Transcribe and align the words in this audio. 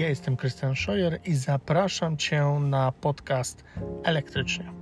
Ja 0.00 0.08
jestem 0.08 0.36
Krystian 0.36 0.76
Szojer 0.76 1.18
i 1.24 1.34
zapraszam 1.34 2.16
Cię 2.16 2.44
na 2.60 2.92
podcast 2.92 3.64
Elektrycznie. 4.04 4.72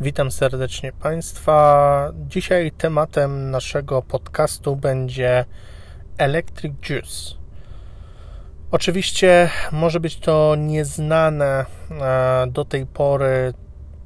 Witam 0.00 0.30
serdecznie 0.30 0.92
Państwa. 0.92 2.12
Dzisiaj 2.28 2.72
tematem 2.72 3.50
naszego 3.50 4.02
podcastu 4.02 4.76
będzie 4.76 5.44
Electric 6.18 6.74
Juice. 6.88 7.34
Oczywiście 8.70 9.50
może 9.72 10.00
być 10.00 10.18
to 10.18 10.54
nieznane 10.58 11.66
e, 11.90 12.46
do 12.46 12.64
tej 12.64 12.86
pory 12.86 13.54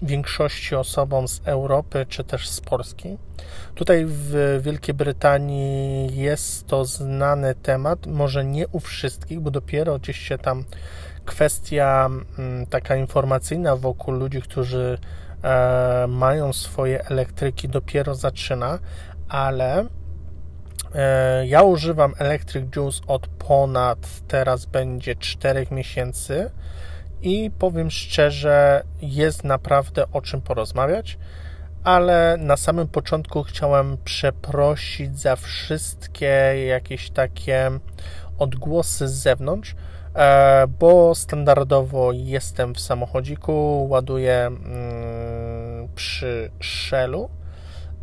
większości 0.02 0.74
osobom 0.74 1.28
z 1.28 1.40
Europy 1.44 2.06
czy 2.08 2.24
też 2.24 2.48
z 2.48 2.60
Polski. 2.60 3.18
Tutaj 3.74 4.04
w 4.06 4.60
Wielkiej 4.62 4.94
Brytanii 4.94 6.16
jest 6.16 6.66
to 6.66 6.84
znany 6.84 7.54
temat, 7.54 8.06
może 8.06 8.44
nie 8.44 8.68
u 8.68 8.80
wszystkich, 8.80 9.40
bo 9.40 9.50
dopiero 9.50 9.98
gdzieś 9.98 10.18
się 10.18 10.38
tam 10.38 10.64
kwestia 11.24 12.10
mm, 12.38 12.66
taka 12.66 12.96
informacyjna 12.96 13.76
wokół 13.76 14.14
ludzi, 14.14 14.42
którzy 14.42 14.98
e, 15.42 16.06
mają 16.08 16.52
swoje 16.52 17.04
elektryki, 17.04 17.68
dopiero 17.68 18.14
zaczyna, 18.14 18.78
ale 19.28 19.84
e, 20.94 21.46
ja 21.46 21.62
używam 21.62 22.14
Electric 22.18 22.76
Juice 22.76 23.00
od 23.06 23.26
ponad 23.26 23.98
teraz 24.28 24.66
będzie 24.66 25.16
4 25.16 25.66
miesięcy 25.70 26.50
i 27.22 27.50
powiem 27.58 27.90
szczerze, 27.90 28.82
jest 29.02 29.44
naprawdę 29.44 30.04
o 30.12 30.22
czym 30.22 30.40
porozmawiać, 30.40 31.18
ale 31.84 32.36
na 32.38 32.56
samym 32.56 32.88
początku 32.88 33.42
chciałem 33.42 33.96
przeprosić 34.04 35.18
za 35.18 35.36
wszystkie 35.36 36.54
jakieś 36.66 37.10
takie 37.10 37.70
odgłosy 38.38 39.08
z 39.08 39.12
zewnątrz, 39.12 39.74
e, 40.14 40.66
bo 40.66 41.14
standardowo 41.14 42.12
jestem 42.12 42.74
w 42.74 42.80
samochodziku, 42.80 43.86
ładuję 43.90 44.46
mm, 44.46 45.88
przy 45.94 46.50
Shellu 46.62 47.30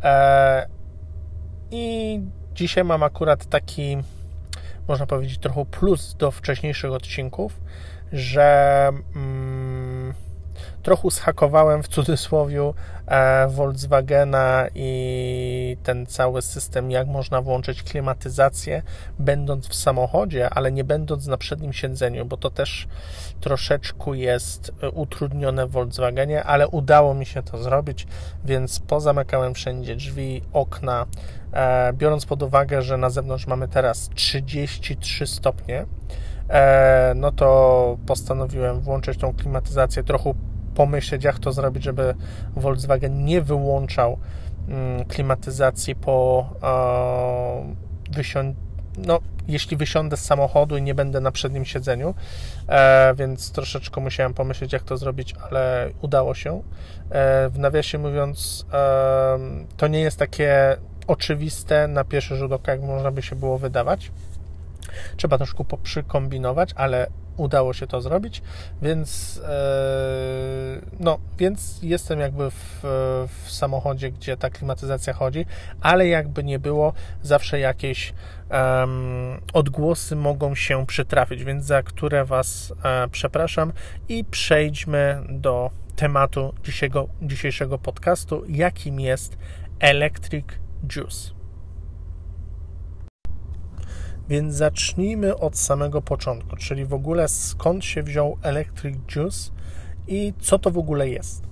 e, 0.02 0.66
i 1.70 2.20
dzisiaj 2.54 2.84
mam 2.84 3.02
akurat 3.02 3.46
taki, 3.46 3.98
można 4.88 5.06
powiedzieć, 5.06 5.38
trochę 5.38 5.64
plus 5.64 6.14
do 6.14 6.30
wcześniejszych 6.30 6.92
odcinków, 6.92 7.60
że 8.12 8.88
mm, 9.16 9.87
trochę 10.82 11.10
zhakowałem 11.10 11.82
w 11.82 11.88
cudzysłowie 11.88 12.72
e, 13.06 13.48
Volkswagena 13.48 14.66
i 14.74 15.76
ten 15.82 16.06
cały 16.06 16.42
system, 16.42 16.90
jak 16.90 17.06
można 17.06 17.42
włączyć 17.42 17.82
klimatyzację, 17.82 18.82
będąc 19.18 19.68
w 19.68 19.74
samochodzie, 19.74 20.50
ale 20.50 20.72
nie 20.72 20.84
będąc 20.84 21.26
na 21.26 21.36
przednim 21.36 21.72
siedzeniu, 21.72 22.24
bo 22.24 22.36
to 22.36 22.50
też 22.50 22.88
troszeczkę 23.40 24.10
jest 24.10 24.72
utrudnione 24.92 25.66
w 25.66 25.70
Volkswagenie, 25.70 26.44
ale 26.44 26.68
udało 26.68 27.14
mi 27.14 27.26
się 27.26 27.42
to 27.42 27.58
zrobić, 27.58 28.06
więc 28.44 28.80
pozamykałem 28.80 29.54
wszędzie 29.54 29.96
drzwi, 29.96 30.42
okna, 30.52 31.06
e, 31.52 31.92
biorąc 31.92 32.26
pod 32.26 32.42
uwagę, 32.42 32.82
że 32.82 32.96
na 32.96 33.10
zewnątrz 33.10 33.46
mamy 33.46 33.68
teraz 33.68 34.08
33 34.14 35.26
stopnie, 35.26 35.86
E, 35.86 36.27
no 37.14 37.32
to 37.32 37.96
postanowiłem 38.06 38.80
włączyć 38.80 39.18
tą 39.18 39.34
klimatyzację, 39.34 40.02
trochę 40.04 40.34
pomyśleć, 40.74 41.24
jak 41.24 41.38
to 41.38 41.52
zrobić, 41.52 41.84
żeby 41.84 42.14
Volkswagen 42.56 43.24
nie 43.24 43.42
wyłączał 43.42 44.18
mm, 44.68 45.04
klimatyzacji 45.04 45.94
po 45.94 46.46
e, 46.62 48.14
wysią... 48.14 48.54
no, 48.98 49.18
jeśli 49.48 49.76
wysiądę 49.76 50.16
z 50.16 50.24
samochodu 50.24 50.76
i 50.76 50.82
nie 50.82 50.94
będę 50.94 51.20
na 51.20 51.30
przednim 51.30 51.64
siedzeniu, 51.64 52.14
e, 52.68 53.14
więc 53.14 53.52
troszeczkę 53.52 54.00
musiałem 54.00 54.34
pomyśleć, 54.34 54.72
jak 54.72 54.82
to 54.82 54.96
zrobić, 54.96 55.34
ale 55.50 55.90
udało 56.02 56.34
się. 56.34 56.62
W 57.50 57.58
nawiasie 57.58 57.98
mówiąc, 57.98 58.66
to 59.76 59.88
nie 59.88 60.00
jest 60.00 60.18
takie 60.18 60.76
oczywiste 61.06 61.88
na 61.88 62.04
pierwszy 62.04 62.36
rzut 62.36 62.52
oka, 62.52 62.72
jak 62.72 62.82
można 62.82 63.10
by 63.10 63.22
się 63.22 63.36
było 63.36 63.58
wydawać. 63.58 64.10
Trzeba 65.16 65.38
troszkę 65.38 65.64
poprzykombinować, 65.64 66.70
ale 66.76 67.06
udało 67.38 67.72
się 67.72 67.86
to 67.86 68.00
zrobić, 68.00 68.42
więc 68.82 69.40
e, 69.44 70.80
no, 71.00 71.18
więc 71.38 71.78
jestem 71.82 72.20
jakby 72.20 72.50
w, 72.50 72.80
w, 73.28 73.50
samochodzie, 73.50 74.10
gdzie 74.10 74.36
ta 74.36 74.50
klimatyzacja 74.50 75.12
chodzi, 75.12 75.46
ale 75.80 76.08
jakby 76.08 76.44
nie 76.44 76.58
było, 76.58 76.92
zawsze 77.22 77.60
jakieś 77.60 78.14
odgłosy 79.52 80.16
mogą 80.16 80.54
się 80.54 80.86
przytrafić, 80.86 81.44
więc 81.44 81.64
za 81.64 81.82
które 81.82 82.24
Was 82.24 82.72
e, 82.84 83.08
przepraszam 83.08 83.72
i 84.08 84.24
przejdźmy 84.24 85.22
do 85.28 85.70
tematu 85.96 86.54
dzisiejszego, 86.64 87.08
dzisiejszego 87.22 87.78
podcastu, 87.78 88.44
jakim 88.48 89.00
jest 89.00 89.38
Electric 89.80 90.46
Juice. 90.96 91.37
Więc 94.28 94.54
zacznijmy 94.54 95.36
od 95.36 95.56
samego 95.58 96.02
początku, 96.02 96.56
czyli 96.56 96.84
w 96.84 96.94
ogóle 96.94 97.28
skąd 97.28 97.84
się 97.84 98.02
wziął 98.02 98.38
Electric 98.42 98.96
Juice 99.16 99.50
i 100.06 100.32
co 100.40 100.58
to 100.58 100.70
w 100.70 100.78
ogóle 100.78 101.08
jest. 101.08 101.42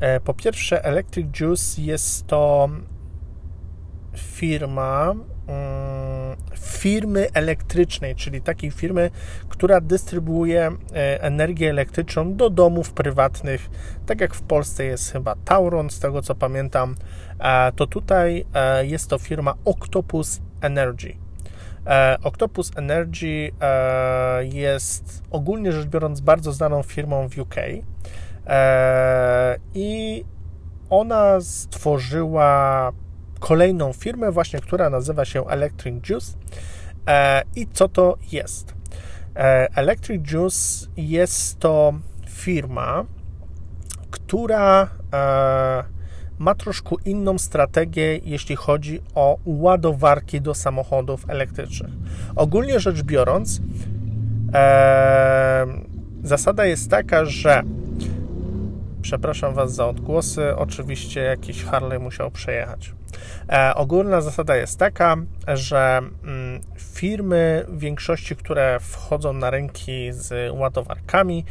E, 0.00 0.20
po 0.20 0.34
pierwsze, 0.34 0.84
Electric 0.84 1.40
Juice 1.40 1.82
jest 1.82 2.26
to 2.26 2.70
firma 4.16 5.14
mm, 5.46 6.36
firmy 6.56 7.28
elektrycznej, 7.34 8.16
czyli 8.16 8.42
takiej 8.42 8.70
firmy, 8.70 9.10
która 9.48 9.80
dystrybuuje 9.80 10.70
e, 10.92 11.22
energię 11.22 11.70
elektryczną 11.70 12.36
do 12.36 12.50
domów 12.50 12.92
prywatnych, 12.92 13.70
tak 14.06 14.20
jak 14.20 14.34
w 14.34 14.42
Polsce 14.42 14.84
jest 14.84 15.12
chyba 15.12 15.34
Tauron, 15.44 15.90
z 15.90 16.00
tego 16.00 16.22
co 16.22 16.34
pamiętam, 16.34 16.94
to 17.76 17.86
tutaj 17.86 18.44
e, 18.54 18.86
jest 18.86 19.10
to 19.10 19.18
firma 19.18 19.54
Octopus 19.64 20.40
Energy. 20.60 21.31
E, 21.86 22.18
Octopus 22.22 22.70
Energy 22.76 23.52
e, 23.60 24.44
jest 24.44 25.22
ogólnie 25.30 25.72
rzecz 25.72 25.86
biorąc 25.86 26.20
bardzo 26.20 26.52
znaną 26.52 26.82
firmą 26.82 27.28
w 27.28 27.38
UK 27.38 27.56
e, 28.46 29.56
i 29.74 30.24
ona 30.90 31.40
stworzyła 31.40 32.92
kolejną 33.40 33.92
firmę 33.92 34.32
właśnie, 34.32 34.60
która 34.60 34.90
nazywa 34.90 35.24
się 35.24 35.46
Electric 35.46 36.08
Juice. 36.08 36.32
I 37.56 37.66
co 37.72 37.88
to 37.88 38.16
jest? 38.32 38.74
Electric 39.74 40.32
Juice 40.32 40.86
jest 40.96 41.58
to 41.58 41.92
firma, 42.28 43.04
która 44.10 44.88
ma 46.38 46.54
troszkę 46.54 46.96
inną 47.04 47.38
strategię, 47.38 48.20
jeśli 48.24 48.56
chodzi 48.56 49.00
o 49.14 49.38
ładowarki 49.44 50.40
do 50.40 50.54
samochodów 50.54 51.30
elektrycznych. 51.30 51.92
Ogólnie 52.36 52.80
rzecz 52.80 53.02
biorąc, 53.02 53.60
e, 54.54 55.66
zasada 56.22 56.64
jest 56.64 56.90
taka, 56.90 57.24
że 57.24 57.62
przepraszam 59.02 59.54
Was 59.54 59.74
za 59.74 59.88
odgłosy, 59.88 60.56
oczywiście 60.56 61.20
jakiś 61.20 61.64
Harley 61.64 61.98
musiał 61.98 62.30
przejechać. 62.30 62.94
E, 63.48 63.74
ogólna 63.74 64.20
zasada 64.20 64.56
jest 64.56 64.78
taka, 64.78 65.16
że 65.54 66.00
mm, 66.24 66.60
firmy 66.78 67.64
w 67.68 67.78
większości, 67.78 68.36
które 68.36 68.78
wchodzą 68.80 69.32
na 69.32 69.50
rynki 69.50 70.12
z 70.12 70.52
ładowarkami, 70.54 71.44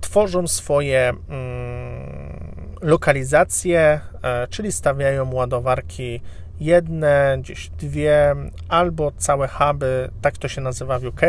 tworzą 0.00 0.48
swoje 0.48 1.12
mm, 1.28 2.43
lokalizacje, 2.84 4.00
e, 4.22 4.46
czyli 4.48 4.72
stawiają 4.72 5.34
ładowarki 5.34 6.20
jedne, 6.60 7.36
gdzieś 7.40 7.68
dwie, 7.70 8.34
albo 8.68 9.12
całe 9.16 9.48
huby, 9.48 10.10
tak 10.20 10.38
to 10.38 10.48
się 10.48 10.60
nazywa 10.60 10.98
w 10.98 11.04
UK, 11.04 11.20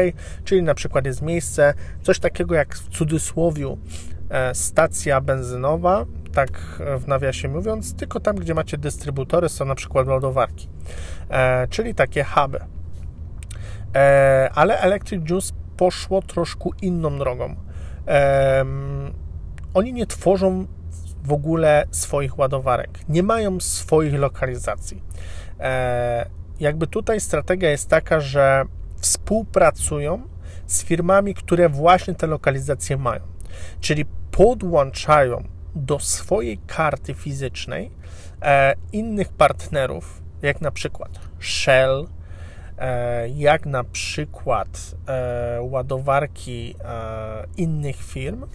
czyli 0.43 0.63
na 0.63 0.73
przykład 0.73 1.05
jest 1.05 1.21
miejsce, 1.21 1.73
coś 2.03 2.19
takiego 2.19 2.55
jak 2.55 2.75
w 2.75 2.89
cudzysłowiu 2.89 3.77
e, 4.29 4.55
stacja 4.55 5.21
benzynowa, 5.21 6.05
tak 6.33 6.51
w 6.99 7.07
nawiasie 7.07 7.47
mówiąc, 7.47 7.95
tylko 7.95 8.19
tam, 8.19 8.35
gdzie 8.35 8.53
macie 8.53 8.77
dystrybutory, 8.77 9.49
są 9.49 9.65
na 9.65 9.75
przykład 9.75 10.07
ładowarki, 10.07 10.69
e, 11.29 11.67
czyli 11.67 11.95
takie 11.95 12.23
huby. 12.23 12.59
Ale 14.55 14.79
Electric 14.79 15.29
Juice 15.29 15.53
poszło 15.77 16.21
troszkę 16.21 16.69
inną 16.81 17.17
drogą. 17.19 17.55
Oni 19.73 19.93
nie 19.93 20.05
tworzą 20.05 20.65
w 21.25 21.33
ogóle 21.33 21.85
swoich 21.91 22.39
ładowarek, 22.39 22.99
nie 23.09 23.23
mają 23.23 23.59
swoich 23.59 24.13
lokalizacji. 24.13 25.01
E, 25.59 26.29
jakby 26.59 26.87
tutaj 26.87 27.19
strategia 27.19 27.69
jest 27.69 27.89
taka, 27.89 28.19
że 28.19 28.65
współpracują 28.97 30.21
z 30.67 30.83
firmami, 30.83 31.33
które 31.33 31.69
właśnie 31.69 32.15
te 32.15 32.27
lokalizacje 32.27 32.97
mają, 32.97 33.21
czyli 33.79 34.05
podłączają 34.31 35.43
do 35.75 35.99
swojej 35.99 36.57
karty 36.57 37.13
fizycznej 37.13 37.91
e, 38.41 38.73
innych 38.91 39.29
partnerów, 39.29 40.21
jak 40.41 40.61
na 40.61 40.71
przykład 40.71 41.19
Shell, 41.39 42.07
jak 43.35 43.65
na 43.65 43.83
przykład 43.83 44.95
e, 45.07 45.57
ładowarki 45.61 46.75
innych 47.57 47.95
firm, 47.95 48.45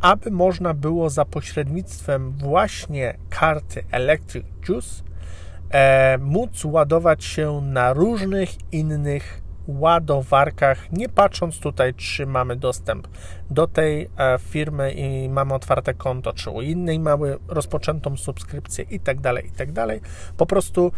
aby 0.00 0.30
można 0.30 0.74
było 0.74 1.10
za 1.10 1.24
pośrednictwem 1.24 2.32
właśnie 2.32 3.16
karty 3.30 3.84
Electric 3.90 4.46
Juice 4.68 5.02
móc 6.18 6.64
ładować 6.64 7.24
się 7.24 7.60
na 7.60 7.92
różnych 7.92 8.72
innych 8.72 9.42
ładowarkach, 9.66 10.92
nie 10.92 11.08
patrząc 11.08 11.58
tutaj, 11.58 11.94
czy 11.94 12.26
mamy 12.26 12.56
dostęp 12.56 13.08
do 13.50 13.66
tej 13.66 14.10
e, 14.18 14.38
firmy 14.38 14.92
i 14.92 15.28
mamy 15.28 15.54
otwarte 15.54 15.94
konto, 15.94 16.32
czy 16.32 16.50
u 16.50 16.62
innej 16.62 16.98
mamy 16.98 17.36
rozpoczętą 17.48 18.16
subskrypcję 18.16 18.84
i 18.90 19.00
tak 19.00 19.20
dalej, 19.20 19.46
i 19.46 19.50
tak. 19.50 19.68
Po 20.36 20.46
prostu 20.46 20.92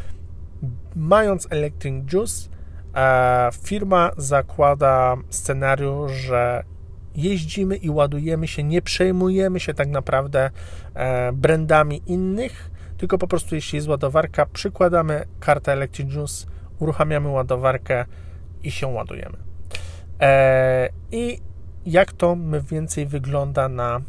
mając 0.96 1.46
Electric 1.50 2.12
Juice, 2.12 2.48
e, 2.94 3.50
firma 3.62 4.10
zakłada 4.16 5.16
scenariusz, 5.30 6.12
że 6.12 6.64
jeździmy 7.14 7.76
i 7.76 7.90
ładujemy 7.90 8.48
się, 8.48 8.64
nie 8.64 8.82
przejmujemy 8.82 9.60
się 9.60 9.74
tak 9.74 9.88
naprawdę 9.88 10.50
e, 10.94 11.32
brandami 11.32 12.02
innych, 12.06 12.70
tylko 12.96 13.18
po 13.18 13.26
prostu 13.26 13.54
jeśli 13.54 13.76
jest 13.76 13.88
ładowarka, 13.88 14.46
przykładamy 14.46 15.24
kartę 15.40 15.72
Electric 15.72 16.12
Juice, 16.12 16.46
uruchamiamy 16.78 17.28
ładowarkę, 17.28 18.04
i 18.62 18.70
się 18.70 18.86
ładujemy. 18.86 19.36
E, 20.20 20.88
I 21.12 21.40
jak 21.86 22.12
to 22.12 22.36
mniej 22.36 22.62
więcej 22.62 23.06
wygląda 23.06 23.68
na 23.68 24.00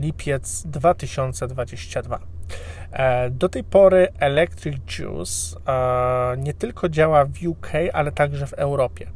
lipiec 0.00 0.62
2022? 0.66 2.37
E, 2.92 3.30
do 3.30 3.48
tej 3.48 3.64
pory 3.64 4.08
Electric 4.20 4.76
Juice 4.98 5.56
nie 6.38 6.54
tylko 6.54 6.88
działa 6.88 7.24
w 7.24 7.46
UK, 7.46 7.72
ale 7.92 8.12
także 8.12 8.46
w 8.46 8.52
Europie. 8.52 9.06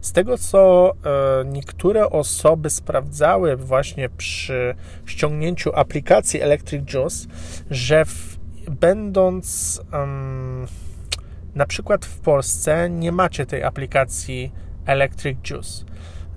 Z 0.00 0.12
tego, 0.12 0.38
co 0.38 0.92
e, 0.92 1.44
niektóre 1.44 2.10
osoby 2.10 2.70
sprawdzały 2.70 3.56
właśnie 3.56 4.08
przy 4.08 4.74
ściągnięciu 5.06 5.70
aplikacji 5.74 6.40
Electric 6.40 6.94
Juice, 6.94 7.28
że 7.70 8.04
w, 8.04 8.38
będąc 8.70 9.80
um, 9.92 10.66
na 11.54 11.66
przykład 11.66 12.06
w 12.06 12.20
Polsce 12.20 12.90
nie 12.90 13.12
macie 13.12 13.46
tej 13.46 13.62
aplikacji 13.62 14.52
Electric 14.86 15.38
Juice. 15.50 15.84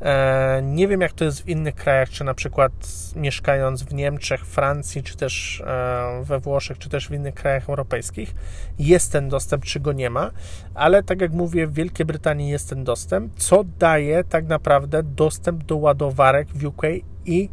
E, 0.04 0.62
nie 0.64 0.88
wiem, 0.88 1.02
jak 1.02 1.14
to 1.14 1.26
jest 1.26 1.44
w 1.44 1.50
innych 1.50 1.76
krajach, 1.76 2.10
czy 2.10 2.24
na 2.24 2.34
przykład 2.34 2.72
mieszkając 3.16 3.84
w 3.84 3.94
Niemczech, 3.94 4.46
Francji, 4.46 5.04
czy 5.04 5.18
też 5.18 5.64
e, 5.68 6.24
we 6.24 6.40
Włoszech, 6.40 6.78
czy 6.78 6.90
też 6.90 7.08
w 7.08 7.12
innych 7.12 7.34
krajach 7.34 7.70
europejskich, 7.70 8.36
jest 8.80 9.12
ten 9.12 9.30
dostęp, 9.30 9.66
czy 9.66 9.80
go 9.80 9.94
nie 9.94 10.10
ma, 10.10 10.32
ale 10.74 11.04
tak 11.04 11.22
jak 11.22 11.32
mówię, 11.32 11.68
w 11.68 11.74
Wielkiej 11.74 12.06
Brytanii 12.06 12.50
jest 12.50 12.70
ten 12.70 12.84
dostęp, 12.84 13.34
co 13.38 13.64
daje 13.80 14.24
tak 14.24 14.48
naprawdę 14.48 15.04
dostęp 15.04 15.64
do 15.64 15.78
ładowarek 15.78 16.48
w 16.48 16.66
UK 16.66 16.82
i 17.26 17.50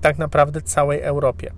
tak 0.00 0.18
naprawdę 0.18 0.62
całej 0.62 1.00
Europie. 1.00 1.52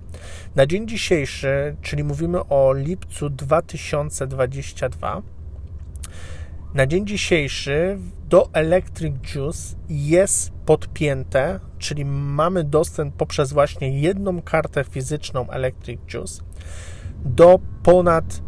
Na 0.55 0.65
dzień 0.65 0.87
dzisiejszy, 0.87 1.75
czyli 1.81 2.03
mówimy 2.03 2.45
o 2.45 2.73
lipcu 2.73 3.29
2022, 3.29 5.21
na 6.75 6.87
dzień 6.87 7.07
dzisiejszy 7.07 7.97
do 8.29 8.49
Electric 8.53 9.15
Juice 9.35 9.75
jest 9.89 10.51
podpięte, 10.65 11.59
czyli 11.79 12.05
mamy 12.05 12.63
dostęp 12.63 13.15
poprzez 13.15 13.53
właśnie 13.53 13.99
jedną 13.99 14.41
kartę 14.41 14.83
fizyczną 14.83 15.49
Electric 15.49 15.99
Juice 16.13 16.43
do 17.25 17.59
ponad 17.83 18.41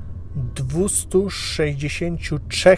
263 0.56 2.77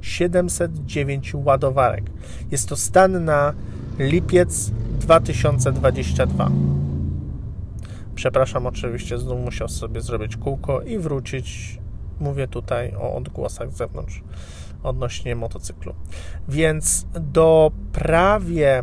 709 0.00 1.34
ładowarek. 1.34 2.04
Jest 2.50 2.68
to 2.68 2.76
stan 2.76 3.24
na 3.24 3.54
lipiec 3.98 4.70
2022. 5.00 6.50
Przepraszam, 8.14 8.66
oczywiście, 8.66 9.18
znów 9.18 9.44
musiał 9.44 9.68
sobie 9.68 10.00
zrobić 10.00 10.36
kółko 10.36 10.82
i 10.82 10.98
wrócić. 10.98 11.80
Mówię 12.20 12.48
tutaj 12.48 12.94
o 12.94 13.14
odgłosach 13.14 13.70
z 13.70 13.76
zewnątrz 13.76 14.22
odnośnie 14.82 15.36
motocyklu. 15.36 15.94
Więc 16.48 17.06
do 17.20 17.72
prawie 17.92 18.82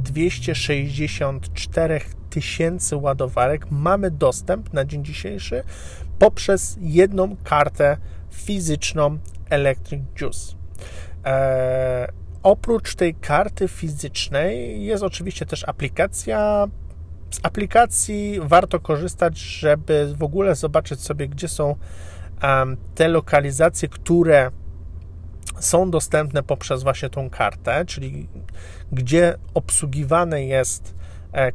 264 0.00 2.00
tysięcy 2.30 2.96
ładowarek 2.96 3.70
mamy 3.70 4.10
dostęp 4.10 4.72
na 4.72 4.84
dzień 4.84 5.04
dzisiejszy 5.04 5.62
poprzez 6.18 6.78
jedną 6.80 7.36
kartę 7.44 7.96
fizyczną 8.30 9.18
Electric 9.50 10.02
Juice. 10.20 10.54
Eee, 11.24 12.06
oprócz 12.42 12.94
tej 12.94 13.14
karty 13.14 13.68
fizycznej 13.68 14.84
jest 14.84 15.02
oczywiście 15.02 15.46
też 15.46 15.68
aplikacja. 15.68 16.66
Z 17.30 17.40
aplikacji 17.42 18.40
warto 18.42 18.80
korzystać, 18.80 19.38
żeby 19.38 20.14
w 20.18 20.22
ogóle 20.22 20.54
zobaczyć 20.54 21.00
sobie, 21.00 21.28
gdzie 21.28 21.48
są 21.48 21.76
te 22.94 23.08
lokalizacje, 23.08 23.88
które 23.88 24.50
są 25.60 25.90
dostępne 25.90 26.42
poprzez 26.42 26.82
właśnie 26.82 27.10
tą 27.10 27.30
kartę, 27.30 27.84
czyli 27.84 28.28
gdzie 28.92 29.38
obsługiwane 29.54 30.44
jest 30.44 30.94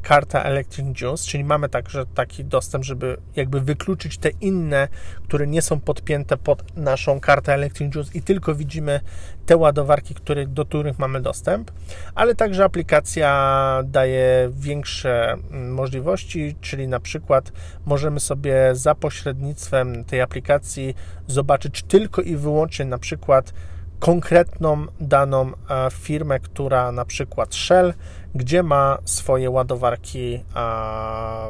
karta 0.02 0.42
Electric 0.42 1.00
Juice, 1.00 1.24
czyli 1.26 1.44
mamy 1.44 1.68
także 1.68 2.06
taki 2.06 2.44
dostęp, 2.44 2.84
żeby 2.84 3.16
jakby 3.36 3.60
wykluczyć 3.60 4.18
te 4.18 4.30
inne, 4.40 4.88
które 5.24 5.46
nie 5.46 5.62
są 5.62 5.80
podpięte 5.80 6.36
pod 6.36 6.76
naszą 6.76 7.20
kartę 7.20 7.54
Electric 7.54 7.94
Juice 7.94 8.10
i 8.14 8.22
tylko 8.22 8.54
widzimy 8.54 9.00
te 9.46 9.56
ładowarki, 9.56 10.14
które, 10.14 10.46
do 10.46 10.64
których 10.64 10.98
mamy 10.98 11.20
dostęp, 11.20 11.70
ale 12.14 12.34
także 12.34 12.64
aplikacja 12.64 13.82
daje 13.84 14.50
większe 14.52 15.32
mm, 15.32 15.74
możliwości, 15.74 16.56
czyli 16.60 16.88
na 16.88 17.00
przykład 17.00 17.52
możemy 17.86 18.20
sobie 18.20 18.70
za 18.72 18.94
pośrednictwem 18.94 20.04
tej 20.04 20.20
aplikacji 20.20 20.94
zobaczyć 21.26 21.82
tylko 21.82 22.22
i 22.22 22.36
wyłącznie 22.36 22.84
na 22.84 22.98
przykład 22.98 23.52
konkretną 23.98 24.86
daną 25.00 25.52
e, 25.70 25.88
firmę, 25.90 26.40
która 26.40 26.92
na 26.92 27.04
przykład 27.04 27.54
Shell, 27.54 27.94
gdzie 28.36 28.62
ma 28.62 28.98
swoje 29.04 29.50
ładowarki 29.50 30.44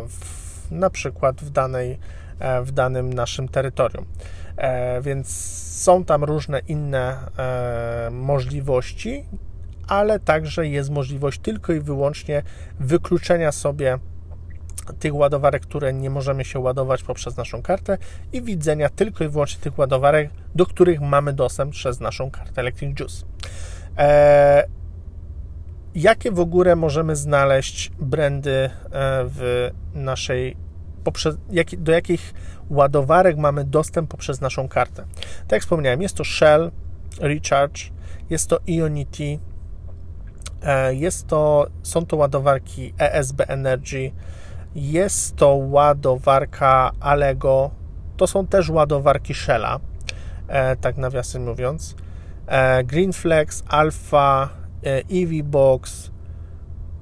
w, 0.09 0.71
na 0.71 0.91
przykład 0.91 1.41
w, 1.41 1.51
danej, 1.51 1.99
e, 2.39 2.63
w 2.63 2.73
danym 2.73 3.13
naszym 3.13 3.49
terytorium. 3.49 4.07
E, 4.57 5.01
więc 5.01 5.29
są 5.77 6.05
tam 6.05 6.25
różne 6.25 6.59
inne 6.59 7.17
możliwości, 8.11 9.25
ale 9.89 10.21
także 10.21 10.67
jest 10.67 10.91
możliwość 10.91 11.41
tylko 11.41 11.73
i 11.73 11.81
wyłącznie 11.81 12.43
wykluczenia 12.81 13.53
sobie 13.53 13.99
tych 14.99 15.15
ładowarek, 15.15 15.63
które 15.63 15.93
nie 15.93 16.11
możemy 16.11 16.45
się 16.45 16.59
ładować 16.59 17.03
poprzez 17.03 17.37
naszą 17.37 17.63
kartę 17.63 17.99
i 18.33 18.43
widzenia 18.43 18.89
tylko 18.89 19.25
i 19.25 19.29
wyłącznie 19.29 19.61
tych 19.61 19.79
ładowarek, 19.79 20.31
do 20.55 20.67
których 20.67 21.01
mamy 21.01 21.33
dostęp 21.33 21.73
przez 21.73 22.01
naszą 22.01 22.31
kartę 22.31 22.61
Electric 22.61 23.01
Juice. 23.01 23.27
Jakie 25.97 26.31
w 26.31 26.41
ogóle 26.41 26.77
możemy 26.77 27.17
znaleźć 27.17 27.93
brandy 27.99 28.51
e, 28.51 28.71
w 29.25 29.71
naszej 29.95 30.57
poprzez, 31.05 31.37
jak, 31.51 31.77
do 31.77 31.93
jakich 31.93 32.35
ładowarek 32.71 33.37
mamy 33.37 33.65
dostęp 33.65 34.11
poprzez 34.11 34.41
naszą 34.41 34.69
kartę. 34.69 35.05
Tak 35.41 35.53
jak 35.53 35.63
wspomniałem, 35.63 36.03
jest 36.03 36.17
to 36.17 36.25
Shell, 36.25 36.71
Recharge, 37.21 37.81
jest 38.31 38.49
to 38.49 38.59
Ionity, 38.67 39.39
e, 40.63 40.95
jest 40.95 41.27
to, 41.27 41.67
są 41.83 42.07
to 42.07 42.17
ładowarki 42.17 42.95
ESB 42.99 43.41
Energy, 43.49 44.11
jest 44.75 45.37
to 45.37 45.55
ładowarka 45.55 46.93
Allego. 47.01 47.71
To 48.17 48.27
są 48.27 48.47
też 48.47 48.71
ładowarki 48.71 49.35
Shella, 49.35 49.81
e, 50.49 50.77
tak 50.77 50.97
nawiasem 50.97 51.45
mówiąc. 51.45 51.95
Greenflex, 52.85 53.63
Alpha, 53.69 54.49
e, 54.87 55.03
EVBox, 55.23 56.11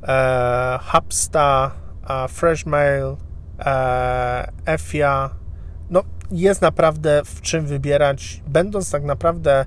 e, 0.03 0.79
Hubsta, 0.83 1.71
e, 2.09 2.29
Freshmail, 2.29 3.17
EFIA. 4.67 5.31
No, 5.91 6.03
jest 6.31 6.63
naprawdę 6.63 7.23
w 7.25 7.41
czym 7.41 7.67
wybierać, 7.67 8.43
będąc 8.49 8.91
tak 8.91 9.05
naprawdę 9.05 9.65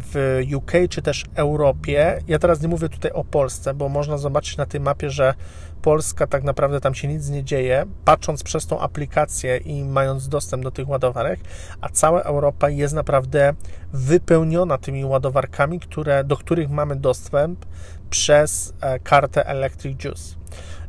w 0.00 0.40
UK 0.56 0.72
czy 0.90 1.02
też 1.02 1.24
Europie. 1.34 2.18
Ja 2.28 2.38
teraz 2.38 2.62
nie 2.62 2.68
mówię 2.68 2.88
tutaj 2.88 3.10
o 3.10 3.24
Polsce, 3.24 3.74
bo 3.74 3.88
można 3.88 4.18
zobaczyć 4.18 4.56
na 4.56 4.66
tej 4.66 4.80
mapie, 4.80 5.10
że 5.10 5.34
Polska 5.82 6.26
tak 6.26 6.44
naprawdę 6.44 6.80
tam 6.80 6.94
się 6.94 7.08
nic 7.08 7.28
nie 7.28 7.44
dzieje, 7.44 7.84
patrząc 8.04 8.42
przez 8.42 8.66
tą 8.66 8.80
aplikację 8.80 9.56
i 9.56 9.84
mając 9.84 10.28
dostęp 10.28 10.62
do 10.62 10.70
tych 10.70 10.88
ładowarek, 10.88 11.40
a 11.80 11.88
cała 11.88 12.22
Europa 12.22 12.70
jest 12.70 12.94
naprawdę 12.94 13.54
wypełniona 13.92 14.78
tymi 14.78 15.04
ładowarkami, 15.04 15.80
które, 15.80 16.24
do 16.24 16.36
których 16.36 16.70
mamy 16.70 16.96
dostęp 16.96 17.66
przez 18.10 18.74
e, 18.80 18.98
kartę 18.98 19.46
Electric 19.46 20.04
Juice. 20.04 20.34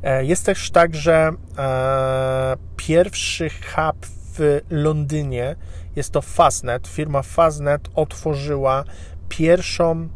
E, 0.04 0.26
jest 0.26 0.46
też 0.46 0.72
tak, 0.72 0.96
że 0.96 1.32
e, 1.58 2.58
pierwszy 2.76 3.50
hub 3.50 4.06
w 4.06 4.62
Londynie. 4.70 5.56
Jest 5.96 6.12
to 6.12 6.22
Fastnet. 6.22 6.88
Firma 6.88 7.22
Fastnet 7.22 7.82
otworzyła 7.96 8.84
pierwszą, 9.30 10.10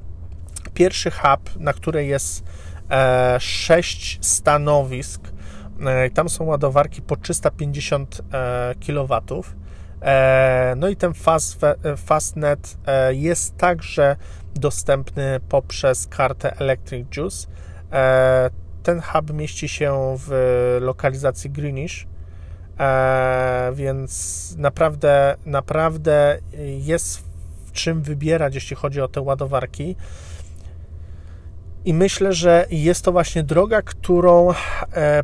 pierwszy 0.73 1.11
hub, 1.11 1.59
na 1.59 1.73
której 1.73 2.07
jest 2.07 2.43
e, 2.89 3.39
6 3.39 4.19
stanowisk. 4.21 5.21
E, 5.85 6.09
tam 6.09 6.29
są 6.29 6.43
ładowarki 6.43 7.01
po 7.01 7.15
350 7.15 8.21
e, 8.33 8.75
kW. 8.85 9.43
No 10.75 10.87
i 10.87 10.95
ten 10.95 11.13
fast, 11.13 11.61
Fastnet 11.97 12.77
jest 13.09 13.57
także 13.57 14.15
dostępny 14.55 15.39
poprzez 15.49 16.07
kartę 16.07 16.57
Electric 16.57 17.17
Juice. 17.17 17.47
Ten 18.83 19.01
hub 19.01 19.33
mieści 19.33 19.69
się 19.69 20.15
w 20.17 20.31
lokalizacji 20.81 21.49
Greenish, 21.49 22.07
więc 23.73 24.55
naprawdę, 24.57 25.35
naprawdę 25.45 26.39
jest 26.77 27.23
w 27.65 27.71
czym 27.71 28.01
wybierać, 28.01 28.55
jeśli 28.55 28.75
chodzi 28.75 29.01
o 29.01 29.07
te 29.07 29.21
ładowarki. 29.21 29.95
I 31.87 31.93
myślę, 31.93 32.33
że 32.33 32.65
jest 32.69 33.05
to 33.05 33.11
właśnie 33.11 33.43
droga, 33.43 33.81
którą 33.81 34.53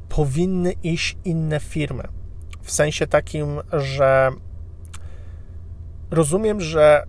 powinny 0.09 0.73
iść 0.83 1.17
inne 1.25 1.59
firmy. 1.59 2.03
W 2.61 2.71
sensie 2.71 3.07
takim, 3.07 3.61
że 3.73 4.31
Rozumiem, 6.13 6.61
że 6.61 7.03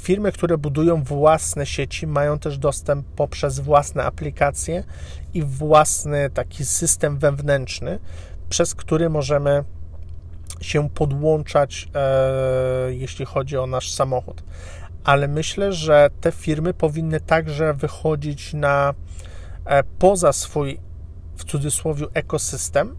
firmy, 0.00 0.32
które 0.32 0.58
budują 0.58 1.02
własne 1.02 1.66
sieci, 1.66 2.06
mają 2.06 2.38
też 2.38 2.58
dostęp 2.58 3.06
poprzez 3.16 3.60
własne 3.60 4.04
aplikacje 4.04 4.84
i 5.34 5.42
własny 5.42 6.30
taki 6.30 6.64
system 6.64 7.18
wewnętrzny, 7.18 7.98
przez 8.48 8.74
który 8.74 9.10
możemy 9.10 9.64
się 10.60 10.90
podłączać, 10.90 11.88
e, 11.94 12.94
jeśli 12.94 13.24
chodzi 13.24 13.56
o 13.56 13.66
nasz 13.66 13.92
samochód. 13.92 14.42
Ale 15.04 15.28
myślę, 15.28 15.72
że 15.72 16.10
te 16.20 16.32
firmy 16.32 16.74
powinny 16.74 17.20
także 17.20 17.74
wychodzić 17.74 18.54
na 18.54 18.94
e, 19.64 19.82
poza 19.82 20.32
swój 20.32 20.80
w 21.36 21.44
cudzysłowie 21.44 22.06
ekosystem 22.14 22.96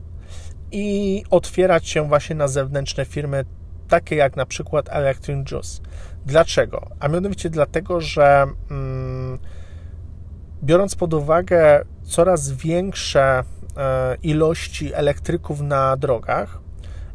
i 0.71 1.23
otwierać 1.29 1.87
się 1.87 2.07
właśnie 2.07 2.35
na 2.35 2.47
zewnętrzne 2.47 3.05
firmy 3.05 3.45
takie 3.87 4.15
jak 4.15 4.35
na 4.35 4.45
przykład 4.45 4.89
Electric 4.89 5.51
Juice. 5.51 5.81
Dlaczego? 6.25 6.87
A 6.99 7.07
mianowicie 7.07 7.49
dlatego, 7.49 8.01
że 8.01 8.47
mm, 8.71 9.39
biorąc 10.63 10.95
pod 10.95 11.13
uwagę 11.13 11.85
coraz 12.03 12.51
większe 12.51 13.43
e, 13.77 14.15
ilości 14.23 14.93
elektryków 14.93 15.61
na 15.61 15.97
drogach, 15.97 16.59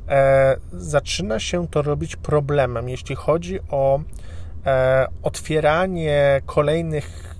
e, 0.09 0.57
zaczyna 0.73 1.41
się 1.41 1.69
to 1.69 1.83
robić 1.83 2.17
problemem, 2.17 2.89
jeśli 2.89 3.17
chodzi 3.17 3.61
o 3.71 4.01
otwieranie 5.23 6.41
kolejnych 6.47 7.35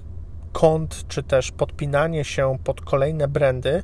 kont, 0.53 1.09
czy 1.09 1.23
też 1.23 1.53
podpinanie 1.53 2.25
się 2.25 2.59
pod 2.65 2.81
kolejne 2.81 3.29
brandy, 3.29 3.83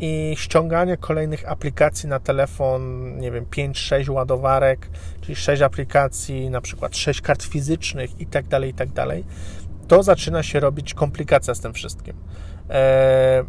i 0.00 0.34
ściąganie 0.36 0.96
kolejnych 0.96 1.50
aplikacji 1.50 2.08
na 2.08 2.20
telefon, 2.20 3.12
nie 3.18 3.30
wiem, 3.30 3.44
5-6 3.44 4.10
ładowarek, 4.10 4.90
czyli 5.20 5.36
6 5.36 5.62
aplikacji, 5.62 6.50
na 6.50 6.60
przykład 6.60 6.96
6 6.96 7.20
kart 7.20 7.42
fizycznych 7.42 8.20
i 8.20 8.26
tak 8.26 8.48
dalej, 8.48 8.74
tak 8.74 8.88
dalej, 8.88 9.24
to 9.88 10.02
zaczyna 10.02 10.42
się 10.42 10.60
robić 10.60 10.94
komplikacja 10.94 11.54
z 11.54 11.60
tym 11.60 11.72
wszystkim. 11.72 12.16
E, 12.70 13.44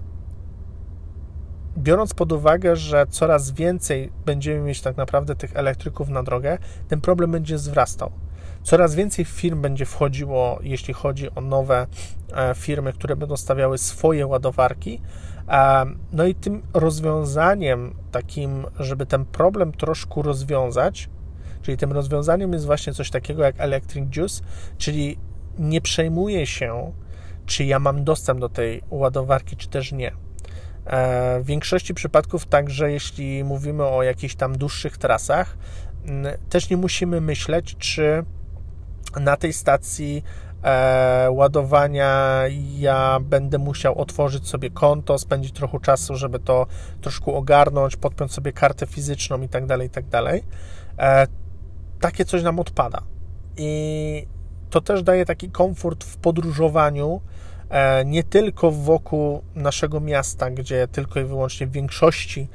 biorąc 1.78 2.14
pod 2.14 2.32
uwagę, 2.32 2.76
że 2.76 3.06
coraz 3.10 3.52
więcej 3.52 4.12
będziemy 4.26 4.62
mieć 4.62 4.82
tak 4.82 4.98
naprawdę 4.98 5.36
tych 5.36 5.56
elektryków 5.56 6.10
na 6.10 6.24
drogę, 6.24 6.58
ten 6.88 7.02
problem 7.02 7.32
będzie 7.32 7.56
wzrastał. 7.56 8.12
Coraz 8.64 8.96
więcej 8.96 9.26
firm 9.26 9.62
będzie 9.62 9.86
wchodziło, 9.86 10.60
jeśli 10.64 10.94
chodzi 10.94 11.36
o 11.36 11.42
nowe 11.42 11.88
e, 12.34 12.56
firmy, 12.56 12.94
które 12.94 13.16
będą 13.16 13.38
stawiały 13.38 13.78
swoje 13.78 14.28
ładowarki, 14.28 15.02
no 16.14 16.26
i 16.26 16.36
tym 16.36 16.62
rozwiązaniem 16.74 17.96
takim, 18.12 18.66
żeby 18.80 19.06
ten 19.06 19.26
problem 19.26 19.72
troszkę 19.72 20.22
rozwiązać, 20.22 21.10
czyli 21.62 21.78
tym 21.78 21.92
rozwiązaniem 21.92 22.54
jest 22.54 22.66
właśnie 22.66 22.94
coś 22.94 23.10
takiego 23.10 23.44
jak 23.44 23.56
Electric 23.58 24.16
Juice, 24.16 24.44
czyli 24.78 25.18
nie 25.60 25.82
przejmuję 25.82 26.46
się, 26.46 26.92
czy 27.46 27.66
ja 27.66 27.80
mam 27.80 28.04
dostęp 28.04 28.40
do 28.40 28.50
tej 28.50 28.82
ładowarki, 28.90 29.56
czy 29.56 29.70
też 29.70 29.92
nie. 29.92 30.12
E, 30.86 31.40
w 31.42 31.46
większości 31.46 31.94
przypadków 31.94 32.46
także, 32.46 32.92
jeśli 32.92 33.44
mówimy 33.44 33.84
o 33.84 34.04
jakichś 34.04 34.36
tam 34.36 34.58
dłuższych 34.58 34.98
trasach, 34.98 35.58
też 36.50 36.70
nie 36.70 36.78
musimy 36.78 37.22
myśleć, 37.22 37.76
czy 37.78 38.26
na 39.20 39.38
tej 39.38 39.54
stacji 39.54 40.24
e, 40.64 41.28
ładowania 41.32 42.44
ja 42.78 43.20
będę 43.22 43.58
musiał 43.58 44.00
otworzyć 44.00 44.48
sobie 44.48 44.70
konto, 44.70 45.18
spędzić 45.18 45.52
trochę 45.52 45.80
czasu, 45.80 46.16
żeby 46.16 46.40
to 46.40 46.68
troszkę 47.02 47.32
ogarnąć, 47.32 47.96
podpiąć 47.96 48.34
sobie 48.34 48.54
kartę 48.54 48.86
fizyczną 48.86 49.42
i 49.42 49.50
tak 49.50 49.66
dalej, 49.66 49.88
i 49.88 49.90
tak 49.90 50.08
dalej. 50.08 50.44
E, 50.98 51.28
takie 52.00 52.26
coś 52.26 52.44
nam 52.44 52.60
odpada. 52.60 53.02
I 53.58 54.28
to 54.70 54.82
też 54.82 55.04
daje 55.04 55.26
taki 55.26 55.50
komfort 55.50 56.04
w 56.04 56.18
podróżowaniu, 56.18 57.22
e, 57.70 58.06
nie 58.06 58.24
tylko 58.24 58.72
wokół 58.72 59.42
naszego 59.56 60.00
miasta, 60.00 60.52
gdzie 60.52 60.88
tylko 60.88 61.20
i 61.20 61.24
wyłącznie 61.24 61.68
w 61.68 61.72
większości 61.72 62.48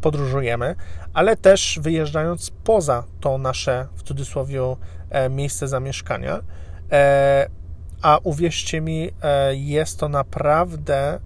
podróżujemy, 0.00 0.74
ale 1.12 1.36
też 1.36 1.78
wyjeżdżając 1.82 2.50
poza 2.64 3.04
to 3.20 3.38
nasze, 3.38 3.86
w 3.96 4.02
cudzysłowie, 4.02 4.60
e, 4.62 4.76
miejsce 5.30 5.68
zamieszkania. 5.68 6.40
E, 6.92 7.48
a 8.02 8.18
uwierzcie 8.22 8.80
mi, 8.80 9.10
e, 9.22 9.56
jest 9.56 9.98
to 9.98 10.08
naprawdę 10.08 11.20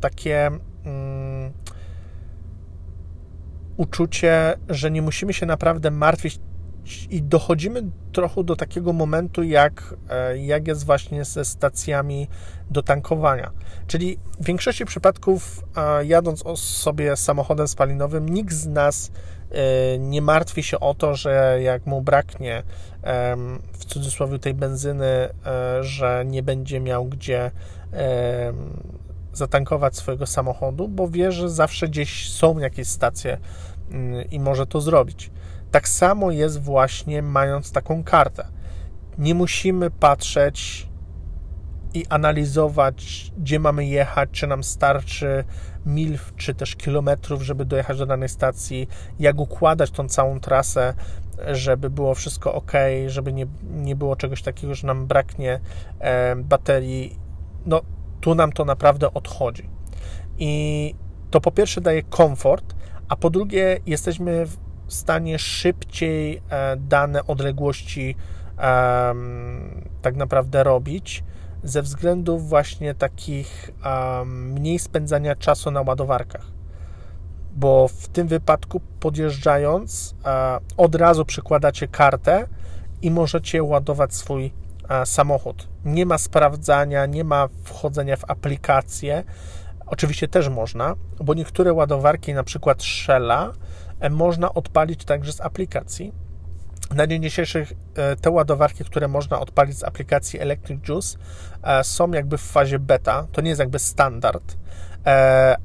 takie 0.00 0.50
mm, 0.84 1.52
uczucie, 3.76 4.54
że 4.68 4.90
nie 4.90 5.02
musimy 5.02 5.32
się 5.32 5.46
naprawdę 5.46 5.90
martwić 5.90 6.40
i 7.10 7.22
dochodzimy 7.22 7.82
trochę 8.12 8.44
do 8.44 8.56
takiego 8.56 8.92
momentu, 8.92 9.42
jak, 9.42 9.94
e, 10.10 10.38
jak 10.38 10.68
jest 10.68 10.86
właśnie 10.86 11.24
ze 11.24 11.44
stacjami 11.44 12.28
do 12.70 12.82
tankowania. 12.82 13.50
Czyli 13.86 14.18
w 14.40 14.44
większości 14.44 14.84
przypadków, 14.84 15.64
jadąc 16.02 16.44
sobie 16.58 17.16
samochodem 17.16 17.68
spalinowym, 17.68 18.28
nikt 18.28 18.52
z 18.52 18.66
nas 18.66 19.10
e, 19.10 19.33
nie 19.98 20.22
martwi 20.22 20.62
się 20.62 20.80
o 20.80 20.94
to, 20.94 21.14
że 21.14 21.58
jak 21.62 21.86
mu 21.86 22.02
braknie 22.02 22.62
w 23.72 23.84
cudzysłowie 23.84 24.38
tej 24.38 24.54
benzyny, 24.54 25.04
e, 25.06 25.28
że 25.80 26.24
nie 26.26 26.42
będzie 26.42 26.80
miał 26.80 27.04
gdzie 27.04 27.50
zatankować 29.32 29.96
swojego 29.96 30.26
samochodu, 30.26 30.88
bo 30.88 31.08
wie, 31.08 31.32
że 31.32 31.50
zawsze 31.50 31.88
gdzieś 31.88 32.30
są 32.32 32.58
jakieś 32.58 32.88
stacje 32.88 33.38
mm, 33.90 34.30
i 34.30 34.40
może 34.40 34.66
to 34.66 34.80
zrobić. 34.80 35.30
Tak 35.70 35.88
samo 35.88 36.30
jest 36.30 36.60
właśnie 36.60 37.22
mając 37.22 37.72
taką 37.72 38.04
kartę. 38.04 38.46
Nie 39.18 39.34
musimy 39.34 39.90
patrzeć 39.90 40.88
i 41.94 42.06
analizować, 42.08 43.32
gdzie 43.38 43.58
mamy 43.58 43.86
jechać, 43.86 44.28
czy 44.32 44.46
nam 44.46 44.64
starczy 44.64 45.44
mil, 45.86 46.18
czy 46.36 46.54
też 46.54 46.76
kilometrów, 46.76 47.42
żeby 47.42 47.64
dojechać 47.64 47.98
do 47.98 48.06
danej 48.06 48.28
stacji, 48.28 48.88
jak 49.18 49.38
układać 49.38 49.90
tą 49.90 50.08
całą 50.08 50.40
trasę, 50.40 50.94
żeby 51.46 51.90
było 51.90 52.14
wszystko 52.14 52.54
ok, 52.54 52.72
żeby 53.06 53.32
nie, 53.32 53.46
nie 53.70 53.96
było 53.96 54.16
czegoś 54.16 54.42
takiego, 54.42 54.74
że 54.74 54.86
nam 54.86 55.06
braknie 55.06 55.60
e, 55.98 56.36
baterii. 56.36 57.18
No, 57.66 57.80
tu 58.20 58.34
nam 58.34 58.52
to 58.52 58.64
naprawdę 58.64 59.14
odchodzi. 59.14 59.68
I 60.38 60.94
to 61.30 61.40
po 61.40 61.50
pierwsze 61.50 61.80
daje 61.80 62.02
komfort, 62.02 62.74
a 63.08 63.16
po 63.16 63.30
drugie 63.30 63.78
jesteśmy 63.86 64.46
w 64.86 64.94
stanie 64.94 65.38
szybciej 65.38 66.42
e, 66.50 66.76
dane 66.76 67.26
odległości 67.26 68.16
tak 70.02 70.16
naprawdę 70.16 70.64
robić 70.64 71.24
ze 71.64 71.82
względów 71.82 72.48
właśnie 72.48 72.94
takich 72.94 73.70
mniej 74.26 74.78
spędzania 74.78 75.36
czasu 75.36 75.70
na 75.70 75.82
ładowarkach. 75.82 76.46
Bo 77.56 77.88
w 77.88 78.08
tym 78.08 78.28
wypadku 78.28 78.80
podjeżdżając 79.00 80.14
od 80.76 80.94
razu 80.94 81.24
przykładacie 81.24 81.88
kartę 81.88 82.46
i 83.02 83.10
możecie 83.10 83.62
ładować 83.62 84.14
swój 84.14 84.52
samochód. 85.04 85.68
Nie 85.84 86.06
ma 86.06 86.18
sprawdzania, 86.18 87.06
nie 87.06 87.24
ma 87.24 87.48
wchodzenia 87.64 88.16
w 88.16 88.30
aplikację. 88.30 89.24
Oczywiście 89.86 90.28
też 90.28 90.48
można, 90.48 90.94
bo 91.20 91.34
niektóre 91.34 91.72
ładowarki, 91.72 92.34
na 92.34 92.44
przykład 92.44 92.82
Shella, 92.82 93.52
E, 94.00 94.10
można 94.10 94.54
odpalić 94.54 95.04
także 95.04 95.32
z 95.32 95.40
aplikacji. 95.40 96.12
Na 96.90 97.06
dzień 97.06 97.22
dzisiejszy 97.22 97.66
e, 97.94 98.16
te 98.16 98.30
ładowarki, 98.30 98.84
które 98.84 99.08
można 99.08 99.40
odpalić 99.40 99.78
z 99.78 99.84
aplikacji 99.84 100.40
Electric 100.40 100.88
Juice, 100.88 101.18
e, 101.62 101.84
są 101.84 102.10
jakby 102.10 102.38
w 102.38 102.42
fazie 102.42 102.78
beta. 102.78 103.26
To 103.32 103.40
nie 103.40 103.48
jest 103.48 103.60
jakby 103.60 103.78
standard, 103.78 104.56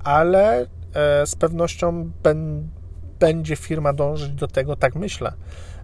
ale 0.04 0.66
z 1.26 1.36
pewnością 1.36 2.12
będzie 3.20 3.56
firma 3.56 3.94
dążyć 3.94 4.32
do 4.32 4.48
tego, 4.48 4.76
tak 4.76 4.96
myślę, 4.96 5.34